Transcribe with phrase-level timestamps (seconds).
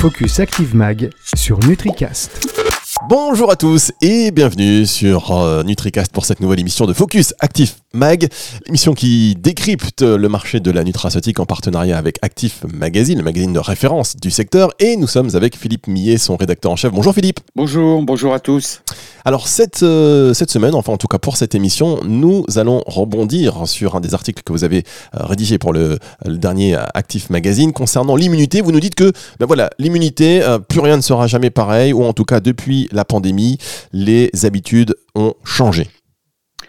[0.00, 2.49] Focus Active Mag sur NutriCast.
[3.08, 7.76] Bonjour à tous et bienvenue sur euh, NutriCast pour cette nouvelle émission de Focus Actif
[7.94, 8.28] Mag,
[8.66, 13.52] l'émission qui décrypte le marché de la nutraceutique en partenariat avec Actif Magazine, le magazine
[13.54, 14.70] de référence du secteur.
[14.78, 16.92] Et nous sommes avec Philippe Millet, son rédacteur en chef.
[16.92, 17.40] Bonjour Philippe.
[17.56, 18.82] Bonjour, bonjour à tous.
[19.24, 23.66] Alors cette, euh, cette semaine, enfin en tout cas pour cette émission, nous allons rebondir
[23.66, 27.72] sur un des articles que vous avez euh, rédigé pour le, le dernier Actif Magazine
[27.72, 28.60] concernant l'immunité.
[28.60, 29.10] Vous nous dites que
[29.40, 33.04] ben voilà, l'immunité, plus rien ne sera jamais pareil, ou en tout cas depuis la
[33.04, 33.58] pandémie,
[33.92, 35.88] les habitudes ont changé.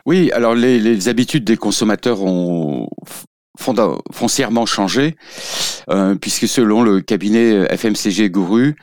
[0.05, 2.87] Oui, alors les, habitudes des consommateurs ont
[4.11, 5.15] foncièrement changé,
[5.89, 8.75] euh, puisque selon le cabinet FMCG Gouru,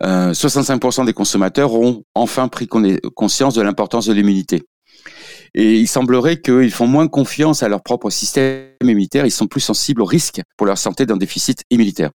[0.00, 2.66] 65% euh, des consommateurs ont enfin pris
[3.14, 4.64] conscience de l'importance de l'immunité.
[5.54, 9.60] Et il semblerait qu'ils font moins confiance à leur propre système immunitaire, ils sont plus
[9.60, 12.10] sensibles au risque pour leur santé d'un déficit immunitaire.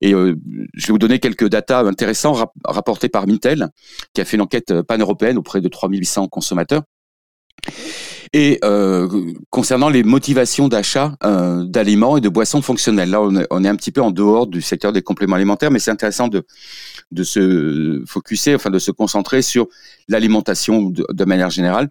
[0.00, 0.36] Et euh,
[0.74, 3.68] je vais vous donner quelques datas intéressants rapportés par Mintel,
[4.14, 6.82] qui a fait une enquête pan-européenne auprès de 3800 consommateurs.
[8.34, 9.08] Et euh,
[9.50, 13.92] concernant les motivations d'achat euh, d'aliments et de boissons fonctionnelles, là on est, un petit
[13.92, 16.46] peu en dehors du secteur des compléments alimentaires, mais c'est intéressant de,
[17.10, 19.68] de se focuser, enfin de se concentrer sur
[20.08, 21.90] l'alimentation de, manière générale.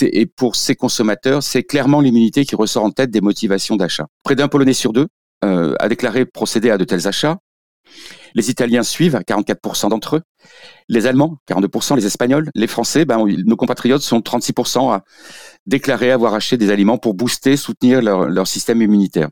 [0.00, 4.06] Et pour ces consommateurs, c'est clairement l'immunité qui ressort en tête des motivations d'achat.
[4.22, 5.08] Près d'un Polonais sur deux
[5.44, 7.36] euh, a déclaré procéder à de tels achats.
[8.34, 10.22] Les Italiens suivent, 44% d'entre eux.
[10.88, 11.96] Les Allemands, 42%.
[11.96, 15.04] Les Espagnols, les Français, ben, nos compatriotes sont 36% à
[15.66, 19.28] déclarer avoir acheté des aliments pour booster, soutenir leur, système immunitaire.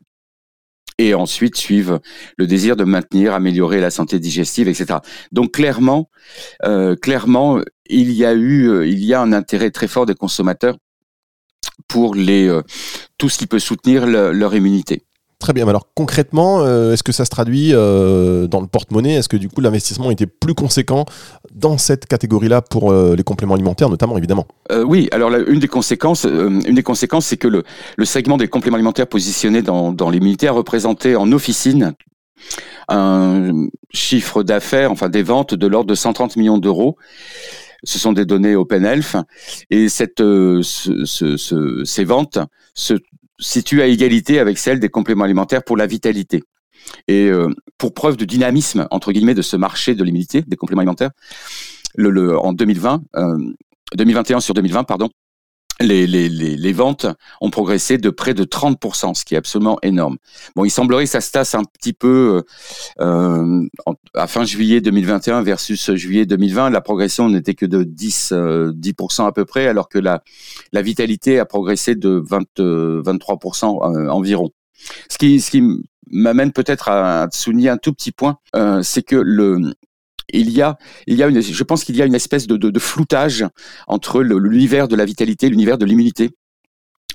[0.99, 1.99] Et ensuite suivent
[2.37, 4.99] le désir de maintenir, améliorer la santé digestive, etc.
[5.31, 6.09] Donc clairement,
[6.65, 10.13] euh, clairement, il y a eu, euh, il y a un intérêt très fort des
[10.13, 10.77] consommateurs
[11.87, 12.61] pour les euh,
[13.17, 15.03] tout ce qui peut soutenir leur immunité.
[15.43, 15.67] Très bien.
[15.67, 19.15] Alors concrètement, euh, est-ce que ça se traduit euh, dans le porte-monnaie?
[19.15, 21.03] Est-ce que du coup l'investissement était plus conséquent
[21.53, 24.47] dans cette catégorie-là pour euh, les compléments alimentaires, notamment évidemment?
[24.85, 25.09] Oui.
[25.11, 27.65] Alors une des conséquences, une des conséquences, c'est que le,
[28.05, 31.93] segment des compléments alimentaires positionnés dans, l'immunité a représenté en officine
[32.87, 36.95] un chiffre d'affaires, enfin des ventes de l'ordre de 130 millions d'euros.
[37.83, 39.17] Ce sont des données OpenElf
[39.69, 40.23] et cette,
[40.63, 42.39] ces ventes
[42.73, 42.93] se
[43.39, 46.43] situe à égalité avec celle des compléments alimentaires pour la vitalité.
[47.07, 50.81] Et euh, pour preuve de dynamisme, entre guillemets, de ce marché de l'immunité des compléments
[50.81, 51.11] alimentaires,
[51.95, 53.03] le, en 2020,
[53.95, 55.09] 2021 euh, sur 2020, pardon,
[55.83, 57.05] les, ventes
[57.41, 60.17] ont progressé de près de 30%, ce qui est absolument énorme.
[60.55, 62.43] Bon, il semblerait que ça se tasse un petit peu
[62.99, 63.67] euh,
[64.15, 66.69] à fin juillet 2021 versus juillet 2020.
[66.69, 70.21] La progression n'était que de 10, 10% à peu près, alors que la,
[70.73, 74.49] vitalité a progressé de 20, 23% environ.
[75.09, 75.63] Ce qui,
[76.07, 79.73] m'amène peut-être à souligner un tout petit point, euh, c'est que le,
[80.29, 82.57] il y a, il y a une, je pense qu'il y a une espèce de,
[82.57, 83.45] de, floutage
[83.87, 86.31] entre l'univers de la vitalité, l'univers de l'immunité.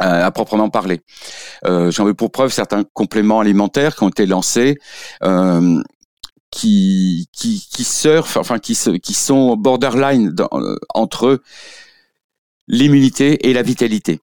[0.00, 1.00] Euh, à proprement parler.
[1.64, 4.76] Euh, J'en veux pour preuve certains compléments alimentaires qui ont été lancés,
[5.24, 5.82] euh,
[6.52, 11.40] qui, qui, qui surfent, enfin qui, qui sont borderline euh, entre
[12.68, 14.20] l'immunité et la vitalité.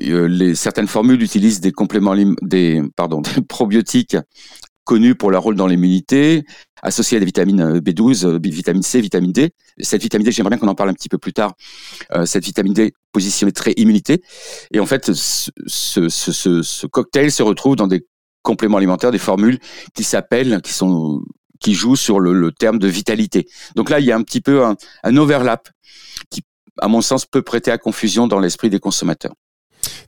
[0.00, 4.16] Euh, les, certaines formules utilisent des compléments, des, pardon, des probiotiques
[4.84, 6.44] connu pour leur rôle dans l'immunité,
[6.82, 9.50] associé à des vitamines B12, euh, vitamine C, vitamine D.
[9.78, 11.54] Cette vitamine D, j'aimerais bien qu'on en parle un petit peu plus tard.
[12.12, 14.22] Euh, cette vitamine D positionnée très immunité.
[14.72, 18.06] Et en fait, ce, cocktail se retrouve dans des
[18.42, 19.58] compléments alimentaires, des formules
[19.94, 21.22] qui s'appellent, qui sont
[21.60, 23.46] qui jouent sur le, terme de vitalité.
[23.76, 25.68] Donc là, il y a un petit peu un, overlap
[26.28, 26.42] qui,
[26.80, 29.32] à mon sens, peut prêter à confusion dans l'esprit des consommateurs.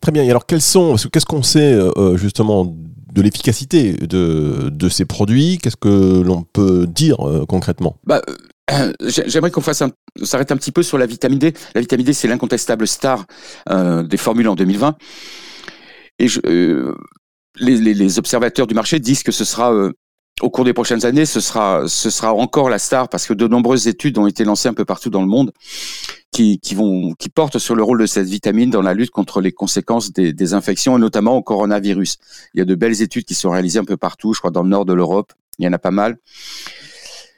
[0.00, 0.24] Très bien.
[0.24, 2.74] Et alors, quels sont, qu'est-ce qu'on sait euh, justement
[3.14, 7.96] de l'efficacité de, ces produits Qu'est-ce que l'on peut dire euh, concrètement?
[8.04, 8.20] Bah,
[8.70, 11.54] euh, J'aimerais qu'on s'arrête un petit peu sur la vitamine D.
[11.74, 13.24] La vitamine D, c'est l'incontestable star
[13.70, 14.96] euh, des formules en 2020.
[16.18, 16.28] Et
[17.56, 19.72] les, observateurs du marché disent que ce sera
[20.40, 24.18] au cours des prochaines années, ce sera encore la star parce que de nombreuses études
[24.18, 25.52] ont été lancées un peu partout dans le monde
[26.34, 29.40] qui, qui vont, qui portent sur le rôle de cette vitamine dans la lutte contre
[29.40, 32.16] les conséquences des, des infections et notamment au coronavirus.
[32.54, 34.64] Il y a de belles études qui sont réalisées un peu partout, je crois dans
[34.64, 36.16] le nord de l'Europe, il y en a pas mal.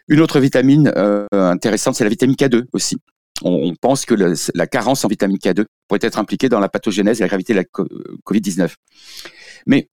[0.09, 2.97] Une autre vitamine euh, intéressante, c'est la vitamine K2 aussi.
[3.43, 7.25] On, pense que la carence en vitamine K2 pourrait être impliquée dans la pathogénèse et
[7.25, 7.65] la gravité de la
[8.25, 8.73] Covid-19.
[9.67, 9.91] Mais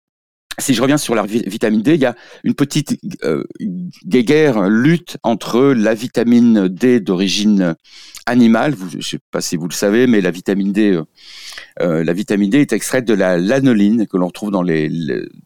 [0.59, 3.43] si je reviens sur la vitamine D, il y a une petite euh,
[4.05, 7.75] guéguerre, lutte entre la vitamine D d'origine
[8.25, 11.03] animale, je ne sais pas si vous le savez, mais la vitamine D, euh,
[11.81, 14.89] euh, la vitamine D est extraite de la lanoline que l'on trouve dans les,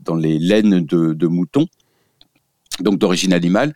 [0.02, 1.68] dans les laines de moutons.
[2.80, 3.74] Donc d'origine animale.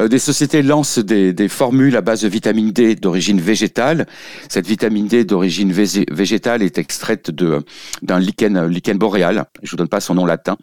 [0.00, 4.06] Euh, des sociétés lancent des, formules à base de vitamine D d'origine végétale.
[4.48, 9.44] Cette vitamine D d'origine végétale est extraite d'un lichen, lichen boréal.
[9.62, 10.56] Je vous donne pas son nom latin.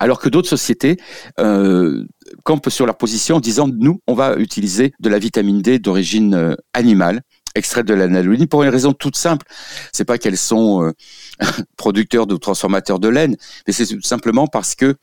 [0.00, 0.96] Alors que d'autres sociétés
[1.38, 2.04] euh,
[2.44, 6.34] campent sur leur position en disant nous, on va utiliser de la vitamine D d'origine
[6.34, 7.22] euh, animale
[7.54, 9.46] extraite de l'analyse pour une raison toute simple.
[9.92, 10.92] C'est pas qu'elles sont euh,
[11.76, 14.96] producteurs ou transformateurs de laine, mais c'est simplement parce que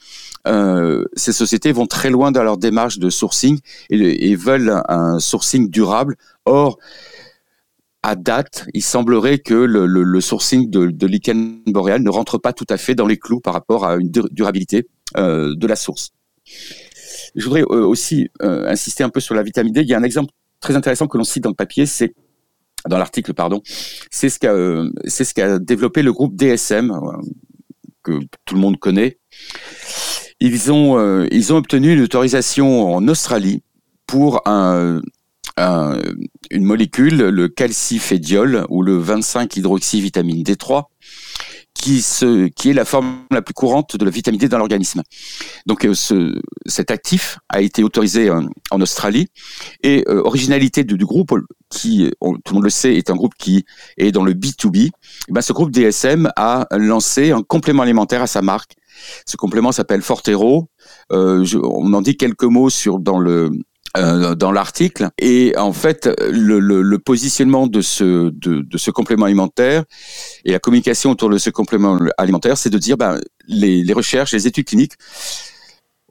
[0.48, 3.60] euh, ces sociétés vont très loin dans leur démarche de sourcing
[3.90, 6.16] et, veulent un sourcing durable.
[6.46, 6.78] Or,
[8.04, 12.68] à date, il semblerait que le, sourcing de, de lichen boréal ne rentre pas tout
[12.70, 14.88] à fait dans les clous par rapport à une durabilité
[15.18, 16.12] euh, de la source.
[17.36, 19.82] Je voudrais aussi insister un peu sur la vitamine D.
[19.82, 20.32] Il y a un exemple
[20.62, 22.14] très intéressant que l'on cite dans le papier, c'est
[22.88, 23.62] dans l'article, pardon,
[24.12, 27.18] c'est ce qu'a euh, ce développé le groupe DSM euh,
[28.04, 29.20] que tout le monde connaît.
[30.40, 33.64] Ils ont euh, ils ont obtenu une autorisation en Australie
[34.08, 35.02] pour un,
[36.50, 40.86] une molécule, le calcifédiol ou le 25 hydroxyvitamine D3,
[41.82, 45.02] qui, se, qui est la forme la plus courante de la vitamine D dans l'organisme.
[45.66, 49.28] Donc euh, ce, cet actif a été autorisé en, en Australie
[49.82, 51.34] et euh, originalité du, du, groupe
[51.70, 53.66] qui, tout le monde le sait, est un groupe qui
[53.98, 54.90] est dans le B2B.
[55.30, 58.74] Eh ben, ce groupe DSM a lancé un complément alimentaire à sa marque.
[59.26, 60.70] Ce complément s'appelle Fortero.
[61.12, 63.52] Euh, je, on en dit quelques mots sur dans le
[63.98, 65.10] euh, dans l'article.
[65.18, 69.84] Et en fait, le, le, le positionnement de ce, de, de, ce complément alimentaire
[70.46, 74.34] et la communication autour de ce complément alimentaire, c'est de dire ben, les, les recherches,
[74.34, 74.94] les études cliniques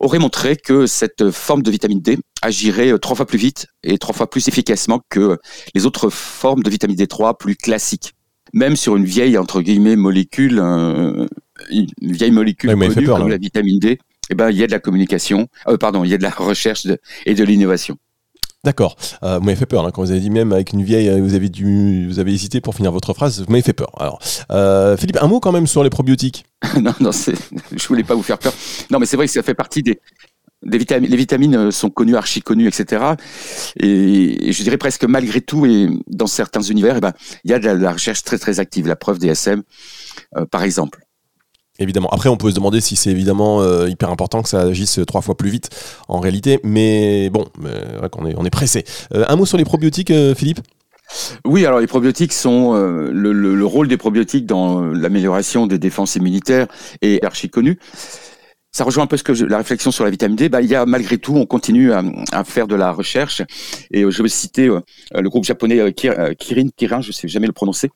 [0.01, 4.15] auraient montré que cette forme de vitamine D agirait trois fois plus vite et trois
[4.15, 5.39] fois plus efficacement que
[5.75, 8.15] les autres formes de vitamine D3 plus classiques.
[8.55, 11.27] Même sur une vieille, entre guillemets, molécule, euh,
[11.71, 13.99] une vieille molécule connue comme la vitamine D,
[14.31, 16.31] eh ben, il y a de la communication, euh, pardon, il y a de la
[16.31, 16.87] recherche
[17.27, 17.99] et de l'innovation.
[18.65, 18.97] D'accord.
[19.23, 21.23] Euh, vous m'avez fait peur hein, quand vous avez dit même avec une vieille, euh,
[21.23, 23.41] vous avez dû, vous avez hésité pour finir votre phrase.
[23.41, 23.91] Vous m'avez fait peur.
[23.99, 24.19] Alors,
[24.51, 26.45] euh, Philippe, un mot quand même sur les probiotiques.
[26.81, 28.53] non, non, je voulais pas vous faire peur.
[28.91, 30.01] Non, mais c'est vrai que ça fait partie des,
[30.65, 31.09] des vitamines.
[31.09, 33.13] Les vitamines sont connues, archi connues, etc.
[33.79, 37.13] Et, je dirais presque malgré tout, et dans certains univers, eh ben,
[37.45, 38.89] il y a de la, recherche très très active.
[38.89, 39.63] La preuve des SM,
[40.37, 41.08] euh, par exemple.
[41.81, 42.09] Évidemment.
[42.11, 45.21] Après, on peut se demander si c'est évidemment euh, hyper important que ça agisse trois
[45.21, 45.71] fois plus vite
[46.09, 46.59] en réalité.
[46.65, 48.85] Mais bon, euh, on, est, pressé.
[49.15, 50.61] Euh, un mot sur les probiotiques, Philippe?
[51.45, 56.67] Oui, alors les probiotiques sont le, le, rôle des probiotiques dans l'amélioration des défenses immunitaires
[57.01, 57.79] est archi connu.
[58.73, 60.51] Ça rejoint un peu ce que la réflexion sur la vitamine D.
[60.51, 62.03] Bah, il y a malgré tout, on continue à,
[62.33, 63.41] à faire de la recherche.
[63.91, 67.91] Et je vais citer le groupe japonais Kirin, Kirin, je sais jamais le prononcer,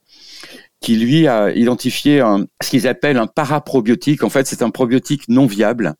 [0.82, 2.22] qui lui a identifié
[2.62, 4.24] ce qu'ils appellent un paraprobiotique.
[4.24, 5.94] En fait, c'est un probiotique non viable.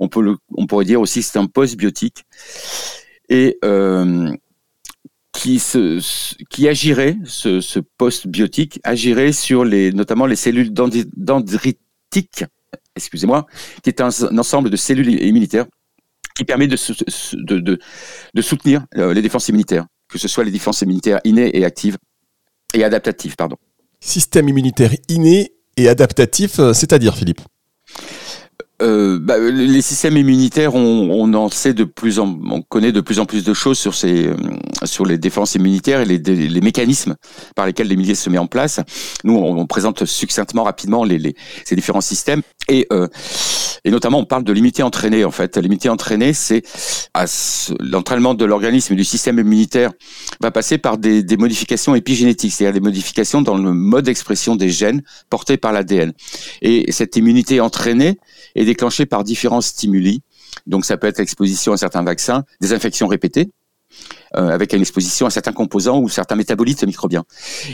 [0.00, 2.24] On peut on pourrait dire aussi que c'est un postbiotique
[3.28, 4.34] et euh,
[5.32, 12.44] qui agirait ce, postbiotique agirait sur les notamment les cellules dendritiques,
[12.96, 13.46] excusez-moi,
[13.82, 15.66] qui est un, ensemble de cellules immunitaires
[16.34, 16.76] qui permet de,
[18.34, 21.98] de soutenir euh, les défenses immunitaires, que ce soit les défenses immunitaires innées et actives
[22.74, 23.56] et adaptatives, pardon
[24.02, 27.40] système immunitaire inné et adaptatif, euh, c'est-à-dire Philippe?
[28.82, 33.00] Euh, bah, les systèmes immunitaires, on, on, en sait de plus en, on connaît de
[33.00, 34.36] plus en plus de choses sur ces, euh,
[34.84, 37.14] sur les défenses immunitaires et les, les, mécanismes
[37.54, 38.80] par lesquels les se met en place.
[39.24, 41.34] Nous, on, on présente succinctement, rapidement les, les,
[41.64, 43.08] ces différents systèmes et euh,
[43.84, 45.24] et notamment on parle de l'immunité entraînée.
[45.24, 46.62] En fait, l'immunité entraînée, c'est
[47.80, 49.92] l'entraînement de l'organisme et du système immunitaire
[50.40, 54.70] va passer par des, des modifications épigénétiques, c'est-à-dire des modifications dans le mode d'expression des
[54.70, 56.12] gènes portés par l'ADN.
[56.60, 58.18] Et cette immunité entraînée
[58.54, 60.22] est déclenchée par différents stimuli.
[60.66, 63.50] Donc ça peut être l'exposition à certains vaccins, des infections répétées,
[64.36, 67.24] euh, avec une exposition à certains composants ou certains métabolites microbiens.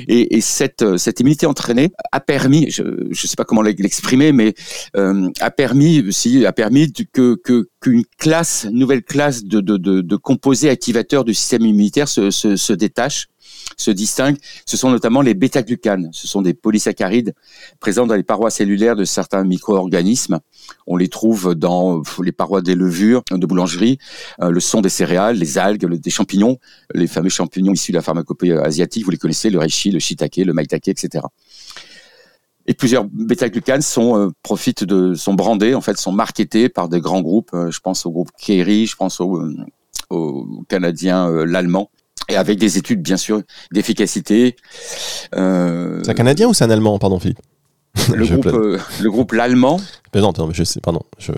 [0.09, 4.55] Et, et cette, euh, immunité entraînée a permis, je ne sais pas comment l'exprimer, mais
[4.97, 6.05] euh, a permis,
[6.45, 7.37] a permis que
[7.81, 13.29] qu'une classe, nouvelle classe de, composés activateurs du système immunitaire se détache
[13.77, 16.11] se distinguent, ce sont notamment les bêta-glucanes.
[16.13, 17.35] Ce sont des polysaccharides
[17.81, 20.41] présents dans les parois cellulaires de certains micro-organismes.
[20.87, 23.99] On les trouve dans les parois des levures de boulangerie,
[24.41, 26.59] euh, le son des céréales, les algues, des champignons,
[26.95, 30.37] les fameux champignons issus de la pharmacopée asiatique, vous les connaissez, le reishi, le shiitake,
[30.39, 31.25] le maitake, etc.
[32.67, 37.01] Et plusieurs bêta-glucanes sont euh, profitent de sont brandés en fait sont marketés par des
[37.01, 37.51] grands groupes.
[37.55, 41.91] Euh, je pense au groupe Kerry, je pense au canadien l'allemand
[42.29, 43.43] et avec des études bien sûr
[43.73, 44.57] d'efficacité.
[45.35, 46.01] Euh...
[46.03, 47.39] C'est un Canadien ou c'est un Allemand, pardon Philippe
[48.15, 49.81] le, groupe, euh, le groupe l'allemand.
[50.15, 51.03] Mais je sais, pardon.
[51.19, 51.33] Je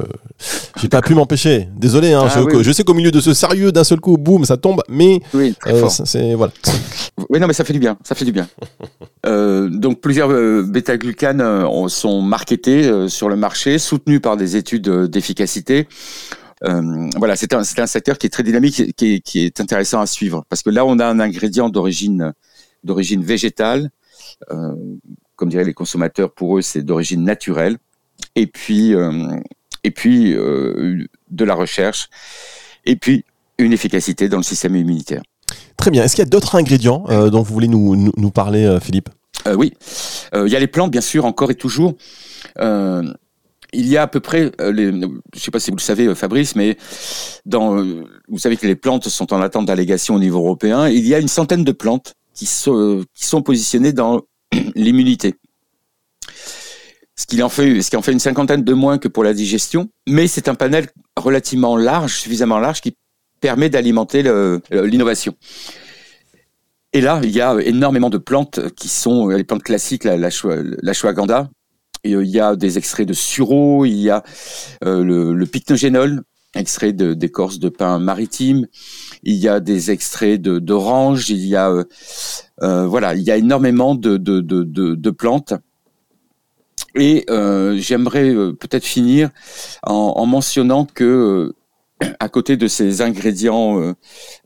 [0.80, 1.68] j'ai pas pu m'empêcher.
[1.76, 2.64] Désolé, hein, Ah, je, oui, oui.
[2.64, 5.54] je sais qu'au milieu de ce sérieux, d'un seul coup, boum, ça tombe, mais Oui,
[5.58, 6.52] très euh, c'est voilà.
[7.28, 7.98] Oui, non, mais ça fait du bien.
[8.04, 8.48] Ça fait du bien.
[9.26, 10.28] Euh, donc, plusieurs
[10.64, 15.86] bêta-glucanes ont- sont marketés sur le marché, soutenus par des études d'efficacité.
[16.64, 20.06] Euh, voilà, c'est un, secteur qui est très dynamique, qui est, qui est intéressant à
[20.06, 22.34] suivre, parce que là, on a un ingrédient d'origine
[22.84, 23.90] d'origine végétale.
[24.50, 24.74] Euh,
[25.36, 27.78] comme diraient les consommateurs, pour eux, c'est d'origine naturelle.
[28.36, 29.36] Et puis, euh,
[29.84, 32.08] et puis euh, de la recherche.
[32.84, 33.24] Et puis
[33.58, 35.22] une efficacité dans le système immunitaire.
[35.76, 36.04] Très bien.
[36.04, 39.08] Est-ce qu'il y a d'autres ingrédients dont vous voulez nous, nous, nous parler, Philippe?
[39.54, 39.72] Oui,
[40.34, 41.94] il y a les plantes, bien sûr, encore et toujours.
[43.72, 46.06] Il y a à peu près, euh, je ne sais pas si vous le savez,
[46.06, 46.76] euh, Fabrice, mais
[47.46, 50.88] dans, euh, vous savez que les plantes sont en attente d'allégation au niveau européen.
[50.88, 53.04] Il y a une centaine de plantes qui sont,
[53.44, 54.22] positionnées dans
[54.74, 55.34] l'immunité.
[57.16, 60.54] Ce qui, en fait, une cinquantaine de moins que pour la digestion, mais c'est un
[60.54, 62.96] panel relativement large, suffisamment large, qui
[63.40, 64.22] permet d'alimenter
[64.70, 65.34] l'innovation.
[66.92, 70.30] Et là, il y a énormément de plantes qui sont les plantes classiques, la, la,
[72.04, 74.22] il y a des extraits de sureau, il y a
[74.84, 76.22] euh, le, le pycnogénol,
[76.54, 78.66] extrait de- d'écorce de pin maritime.
[79.22, 81.30] Il y a des extraits de- d'orange.
[81.30, 81.84] Il y a euh,
[82.62, 85.54] euh, voilà, il y a énormément de, de, de, de, de plantes.
[86.96, 89.30] Et euh, j'aimerais euh, peut-être finir
[89.84, 91.56] en, en mentionnant que euh,
[92.18, 93.94] à côté de ces ingrédients euh,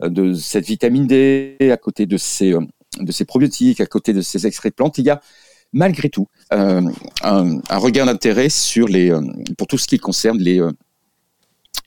[0.09, 2.59] de cette vitamine D, à côté de euh,
[2.99, 5.21] de ces probiotiques, à côté de ces extraits de plantes, il y a
[5.75, 6.81] malgré tout euh,
[7.21, 9.21] un, un regard d'intérêt sur les, euh,
[9.57, 10.71] pour tout ce qui concerne les, euh,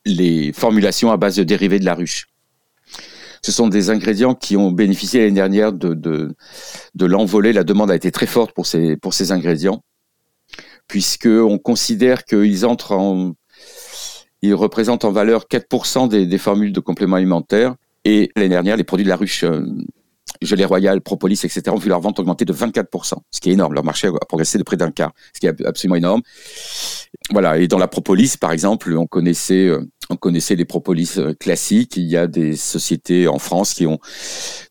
[0.04, 2.26] les formulations à base de dérivés de la ruche.
[3.42, 7.52] Ce sont des ingrédients qui ont bénéficié l'année dernière de, de, l'envolée.
[7.52, 9.82] La demande a été très forte pour ces, pour ces ingrédients,
[10.86, 13.34] puisqu'on considère qu'ils entrent en,
[14.42, 17.76] ils représentent en valeur 4% des, des formules de compléments alimentaires.
[18.04, 19.44] Et l'année dernière, les produits de la ruche,
[20.42, 23.74] gelée royale, propolis, etc., ont vu leur vente augmenter de 24%, ce qui est énorme.
[23.74, 26.22] Leur marché a progressé de près d'un quart, ce qui est absolument énorme.
[27.30, 27.58] Voilà.
[27.58, 29.80] Et dans la propolis, par exemple, on connaissait, euh,
[30.10, 31.96] on connaissait les propolis euh, classiques.
[31.96, 33.98] Il y a des sociétés en France qui ont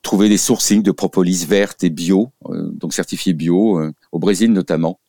[0.01, 3.81] trouvé des sourcings de propolis vertes et bio, euh, donc certifiés bio,
[4.11, 4.99] au Brésil notamment.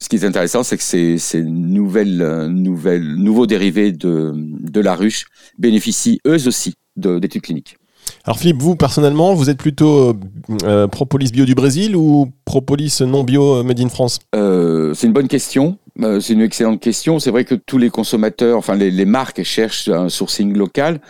[0.00, 4.96] Ce qui est intéressant, c'est que ces, ces nouvelles, nouvelles, nouveaux dérivés de, de la
[4.96, 5.26] ruche
[5.58, 7.76] bénéficient eux aussi de- d'études cliniques.
[8.24, 10.14] Alors Philippe, vous personnellement, vous êtes plutôt euh,
[10.62, 14.20] euh, propolis bio du Brésil ou propolis non bio euh, made in France?
[14.32, 15.76] C'est une bonne question.
[15.98, 17.18] C'est une excellente question.
[17.18, 21.00] C'est vrai que tous les consommateurs, enfin les, marques cherchent un sourcing local.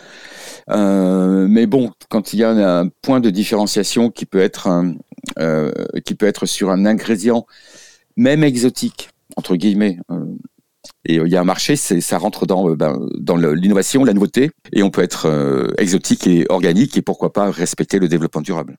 [0.67, 4.67] Mais bon, quand il y a un, point de différenciation qui peut être
[6.45, 7.45] sur un ingrédient,
[8.17, 9.97] même exotique entre guillemets,
[11.05, 14.03] et euh, il y a un marché, c'est ça rentre dans euh, ben, dans l'innovation,
[14.03, 18.07] la nouveauté, et on peut être euh, exotique et organique et pourquoi pas respecter le
[18.07, 18.77] développement durable.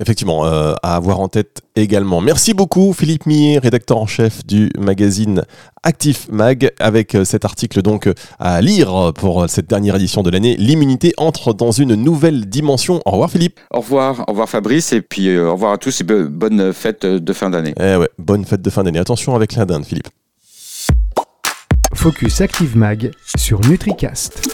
[0.00, 2.20] Effectivement, euh, à avoir en tête également.
[2.20, 5.42] Merci beaucoup Philippe Millet, rédacteur en chef du magazine
[5.82, 10.56] Actif Mag, avec cet article donc à lire pour cette dernière édition de l'année.
[10.56, 13.00] L'immunité entre dans une nouvelle dimension.
[13.04, 13.60] Au revoir Philippe.
[13.70, 17.06] Au revoir, au revoir Fabrice, et puis euh, au revoir à tous et bonne fête
[17.06, 17.74] de fin d'année.
[17.78, 18.98] Eh ouais, bonne fête de fin d'année.
[18.98, 20.08] Attention avec la dinde Philippe.
[22.00, 24.49] Focus Active Mag sur NutriCast.